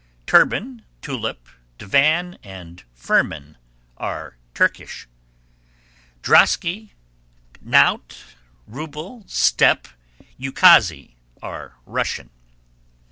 Turban, 0.25 0.83
tulip, 1.03 1.47
divan 1.77 2.39
and 2.41 2.85
firman 2.91 3.55
are 3.97 4.35
Turkish. 4.55 5.07
Drosky, 6.23 6.93
knout, 7.61 8.17
rouble, 8.65 9.23
steppe, 9.27 9.89
ukase 10.39 11.13
are 11.43 11.77
Russian. 11.85 12.31